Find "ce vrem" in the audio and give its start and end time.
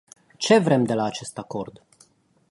0.39-0.83